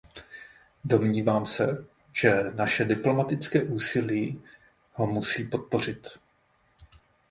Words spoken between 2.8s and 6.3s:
diplomatické úsilí ho musí podpořit.